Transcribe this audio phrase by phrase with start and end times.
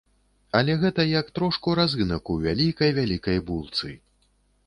[0.59, 3.93] Але гэта як трошку разынак у вялікай-вялікай булцы.